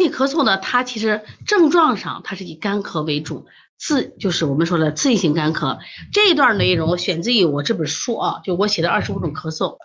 [0.00, 3.46] 体咳嗽呢，它其实症状上它是以干咳为主，
[3.78, 5.78] 刺就是我们说的刺激性干咳。
[6.12, 9.76] 这一段内容选自于我这本书啊，就我写的二十五种咳嗽。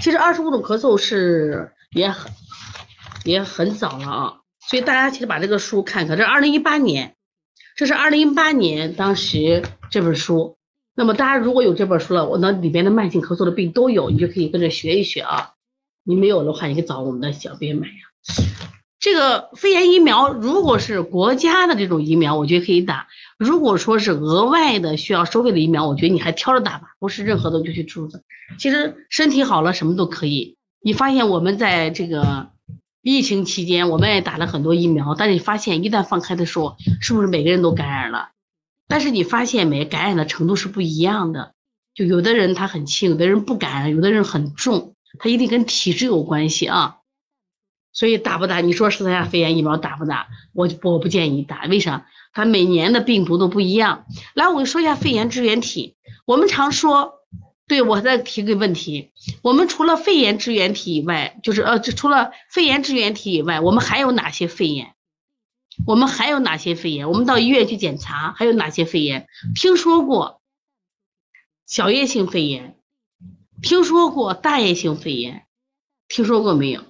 [0.00, 2.32] 其实二十五种咳嗽是也很
[3.24, 7.14] 也很早了啊，所以大家其实把这个书看看，这二零一八年，
[7.76, 10.56] 这是二零一八年当时这本书。
[10.94, 15.50] 那么大家如果有这本书了，我那里边的慢性咳嗽的病都有，你就可以跟着学一学啊。
[16.04, 17.94] 你没有的话，你可以找我们的小编买呀。
[19.04, 23.06] 这个肺炎疫苗，如果是国家的这种疫苗，我觉得可以打；
[23.36, 28.22] 如果说是额外的需要收费的疫苗，我觉得你还挑着打吧，不是任何的就去注的。
[28.58, 30.56] 其实身体好了，什么都可以。
[30.82, 32.48] 你发现我们在这个
[33.02, 38.30] 疫情期间，我们也打了很多疫苗，但是你发现一旦放开的时候，是不是每个人都感染了？
[38.88, 41.52] 但是你发现没，感染的程度是不一样的。
[41.94, 47.00] 就有的人他很轻，有的人不感染，有的人很重，他一定跟体质有关系啊。
[47.94, 48.60] 所以打不打？
[48.60, 50.26] 你说十三亚肺炎疫苗打不打？
[50.52, 52.06] 我我不建议打，为啥？
[52.34, 54.04] 它每年的病毒都不一样。
[54.34, 55.96] 来，我说一下肺炎支原体。
[56.26, 57.20] 我们常说，
[57.68, 64.94] 对我再提个问题，我们除了肺炎支原体以外，就是呃，除了肺炎支原体以外，我们还有哪些肺炎？
[65.86, 67.08] 我们还有哪些肺炎？
[67.08, 69.28] 我们到医院去检查，还有哪些肺炎？
[69.54, 70.40] 听说过
[71.66, 72.76] 小叶性肺炎？
[73.62, 75.46] 听说过大叶性肺炎？
[76.08, 76.82] 听说过没有？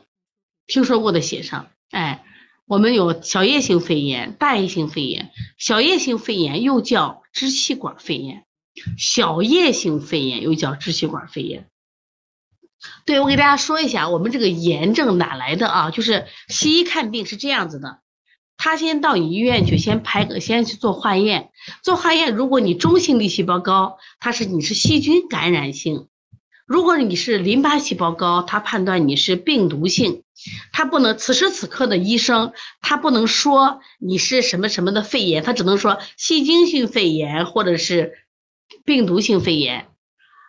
[0.67, 2.25] 听说过的写上，哎，
[2.67, 5.31] 我们有小叶性肺炎、大叶性肺炎。
[5.59, 8.45] 小叶性肺炎又叫支气管肺炎，
[8.99, 11.69] 小叶性肺炎又叫支气管肺炎。
[13.07, 15.91] 对，我给大家说一下，我们这个炎症哪来的啊？
[15.91, 18.01] 就是西医看病是这样子的，
[18.57, 21.51] 他先到你医院去，先排个，先去做化验，
[21.83, 26.09] 做化验，如果你中性粒细胞高，它是你是细菌感染性。
[26.67, 30.24] 如果你是淋巴细胞高，他判断你是病毒性，
[30.73, 38.19] 他不能此时此刻的医生，他不能说你是什么什么的肺炎，他只能说细菌性肺炎或者是
[38.85, 39.89] 病毒性肺炎。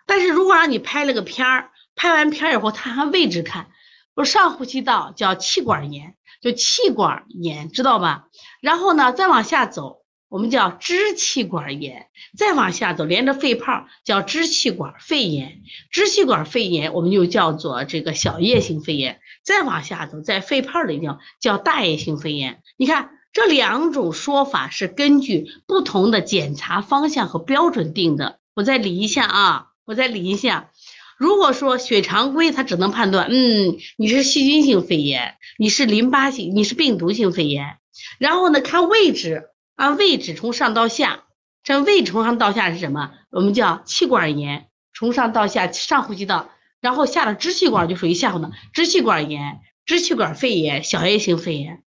[0.07, 3.69] 但是如果让你拍了个片儿，拍完片儿以后，他按位置看，
[4.15, 8.27] 说上呼吸道叫气管炎，就气管炎，知道吧？
[8.61, 10.04] 然后呢，再往下走。
[10.27, 15.61] 我们叫支气管炎，再往下走，连着肺泡叫支气管肺炎。
[15.91, 19.19] 支气管肺炎我们就叫做这个小叶性肺炎。
[19.43, 22.63] 再往下走，在肺泡里叫叫大叶性肺炎。
[22.75, 28.39] 你看这两种说法是根据不同的检查方向和标准定的。
[28.55, 30.71] 我再理一下啊，我再理一下。
[31.17, 37.77] 如果说血常规，它只能判断，嗯，你是细菌性肺炎，你是淋巴性，你是病毒性肺炎。
[38.17, 39.43] 然后呢，看位置。
[39.75, 41.25] 按位置从上到下，
[41.63, 43.11] 这胃从上到下是什么？
[43.29, 46.49] 我们叫气管炎，从上到下上呼吸道，
[46.79, 51.83] 然后下了支气管就属于下呼吸道，支气管炎、支气管肺炎、小叶性肺炎。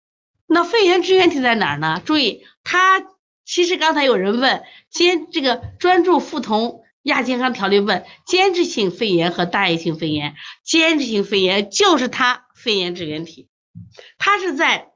[0.47, 2.01] 那肺炎支原体在哪儿呢？
[2.03, 3.03] 注意，它
[3.45, 13.47] 其实刚才有人问，兼这个专注复同亚健康条例问间质性肺炎和大叶性肺炎，间质性肺炎就是它肺炎支原体，
[14.17, 14.87] 它是在。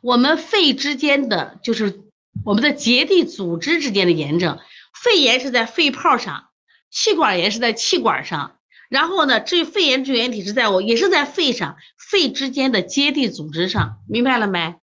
[0.00, 2.00] 我们肺之间的就是
[2.44, 4.58] 我们的结缔组织之间的炎症，
[4.94, 6.48] 肺炎是在肺泡上，
[6.90, 8.56] 气管炎是在气管上，
[8.88, 14.76] 然后呢，至于肺炎支原体是在我也是在肺上，肺之间的结缔组织上，明白了没？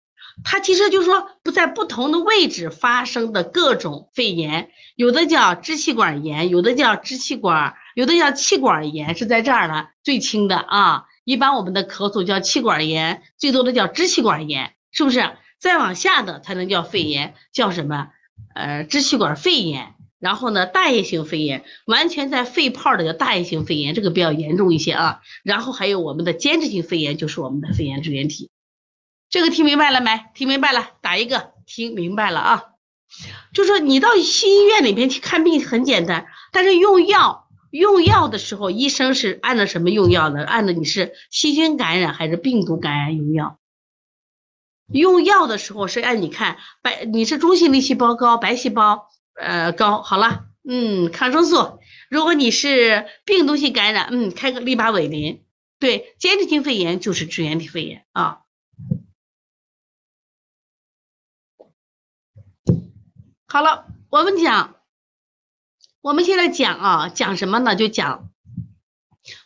[0.43, 11.05] 它其实就是说不在不同的位置发生的各种肺炎，有的叫支气管炎，有的叫支气管，有的叫气管炎，是在这儿呢，最轻的啊。
[11.23, 14.74] 一般我们的咳嗽叫气管炎，最多的叫支气管炎。
[14.95, 17.35] 是不是再往下的才能叫肺炎？
[17.51, 18.07] 叫什么？
[18.55, 19.93] 呃，支气管肺炎。
[20.17, 25.19] 然后呢，大叶性肺炎完全在肺泡的叫大叶性肺炎，这个比较严重一些啊。
[25.43, 28.49] 然后还有我们的间质性肺炎，就是我们的肺炎支原体。
[29.29, 30.21] 这个听明白了没？
[30.33, 31.51] 听明白了，打一个。
[31.67, 32.63] 听明白了啊？
[33.53, 40.43] 就说你到新医院里边去看病很简单，但是用药用药的时候，医生是按照什么用药的？
[40.43, 43.59] 按照你是细菌感染还是病毒感染用药？
[44.87, 51.79] 用药的时候是按你看白，你是中性粒细胞高，白细胞呃高，好了，嗯，抗生素。
[52.09, 55.43] 如果你是病毒性感染，嗯，开个利巴韦林。
[55.79, 58.41] 对，间质性肺炎就是支原体肺炎啊。
[63.47, 64.75] 好了，我们讲，
[66.01, 67.75] 我们现在讲啊，讲什么呢？
[67.75, 68.29] 就讲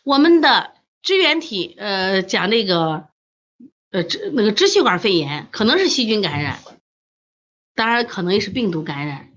[0.04, 3.09] 我们的支原体，呃，讲那个。
[3.90, 6.60] 呃，支那个支气管肺炎可能是细菌感染，
[7.74, 9.30] 当然可能也是病毒感染。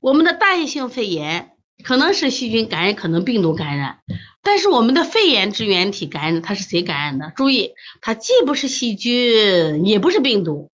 [0.00, 1.52] 我们的大叶性肺炎
[1.84, 4.00] 可能是细菌感染，可能病毒感染。
[4.42, 7.32] 但是我们的肺炎支原体感染，它是谁感染的？
[7.36, 10.70] 注意，它既不是细菌，也不是病毒，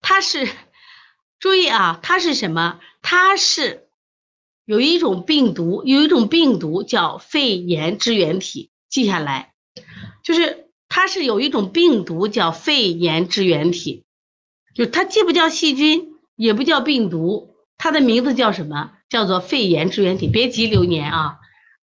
[0.00, 0.48] 它是，
[1.38, 2.80] 注意啊，它是什么？
[3.02, 3.88] 它是
[4.64, 9.52] 有一种病毒，有一种病毒叫肺炎支原体，记下来，
[10.24, 10.65] 就是
[10.96, 14.04] 它是有一种病毒叫肺炎支原体，
[14.74, 18.92] 就它既不叫细菌，也不叫病毒，它的名字叫什么？
[19.10, 20.26] 叫做肺炎支原体。
[20.26, 21.36] 别急，流年啊。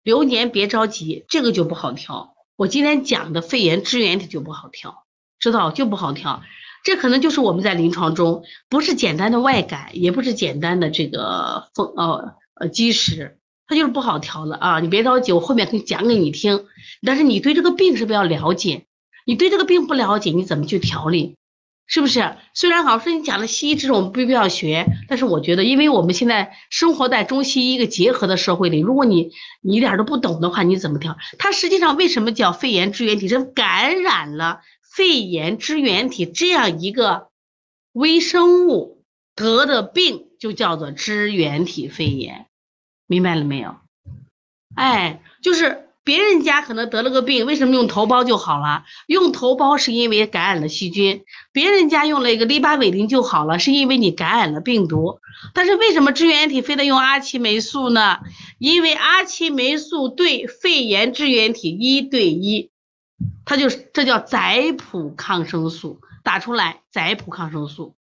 [0.02, 2.36] 流年别着急，这个就不好调。
[2.56, 5.04] 我今天讲的肺炎支原体就不好调，
[5.40, 6.42] 知道就不好调。
[6.86, 13.38] 这可能就是我们在临床中不是简单的外感，也不是简单的这个风呃呃积食，
[13.68, 14.80] 它就是不好调了啊！
[14.80, 16.66] 你别着急，我后面可以讲给你听。
[17.06, 18.86] 但是你对这个病是不是要了解？
[19.26, 21.36] 你对这个病不了解，你怎么去调理？
[21.88, 22.38] 是不是？
[22.54, 29.32] 虽然老师你讲的西医这种不必要学，但是我觉得，因为我们现在生活在中西医一个结合的社会里，如果你
[29.62, 31.18] 你一点都不懂的话，你怎么调？
[31.38, 33.28] 它实际上为什么叫肺炎支原体？
[33.28, 34.62] 是感染了
[34.96, 37.28] 肺炎支原体这样一个
[37.92, 39.04] 微生物
[39.36, 42.46] 得的病，就叫做支原体肺炎，
[43.06, 43.76] 明白了没有？
[44.76, 45.90] 哎，就是。
[46.04, 48.86] 别人家可能得了个病，为什么用头孢就好了？
[49.06, 51.24] 用头孢是因为感染了细菌。
[51.52, 55.20] 别人家用了一个利巴韦林就好了，是因为你感染了病毒。
[55.54, 58.20] 但是为什么支原体非得用阿奇霉素呢？
[58.58, 62.72] 因为阿奇霉素对肺炎支原体一对一，
[63.46, 67.96] 它就是这叫载谱抗生素，打出来载谱抗生素。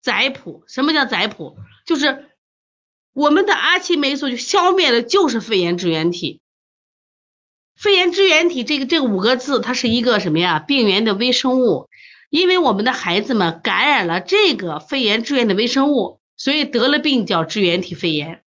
[0.00, 1.56] 载谱什么叫载谱？
[1.86, 2.30] 就是
[3.14, 6.40] 我们的阿奇霉素就消灭的就是肺炎支原体。
[7.76, 10.58] 肺炎支原体这个这五个字，它是一个什么呀？
[10.58, 11.88] 病原的微生物。
[12.30, 18.42] 因为我们的孩子们感染了这个肺炎支原的微生物，所以得了病叫支原体肺炎。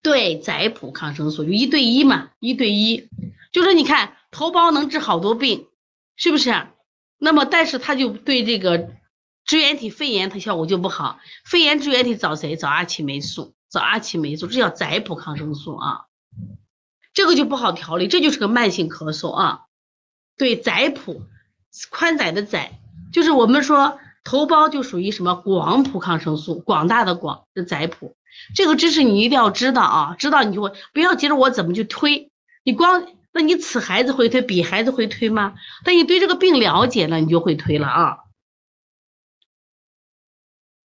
[0.00, 3.08] 对，载普抗生素就一对一嘛，一对一。
[3.50, 5.66] 就说你看，头孢能治好多病，
[6.14, 6.68] 是不是？
[7.18, 8.90] 那么，但是它就对这个
[9.44, 11.18] 支原体肺炎，它效果就不好。
[11.44, 12.54] 肺炎支原体找谁？
[12.54, 16.02] 找阿奇霉素，找阿奇霉素，这叫载普抗生素啊。
[17.16, 19.62] 这个就不好调理，这就是个慢性咳嗽啊。
[20.36, 21.22] 对，窄谱，
[21.88, 22.78] 宽窄的窄，
[23.10, 28.18] 就是我们说头孢就属于什么广谱抗生素，广大的广是窄谱。
[28.54, 32.30] 这个知识你一定要知道啊，知道你就会不要急着我怎么去推，
[32.64, 35.54] 你光那你此孩子会推，彼孩子会推吗？
[35.84, 38.18] 但你对这个病了解了，你就会推了啊。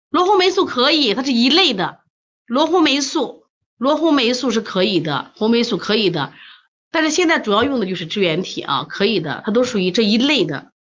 [0.08, 2.00] 罗红霉素可以，它是一类的
[2.46, 3.43] 罗红霉素。
[3.78, 6.32] 罗红霉素是可以的，红霉素可以的，
[6.90, 10.72] 但是现在主要用的就是支原体啊，可以的，它都属于这一类的。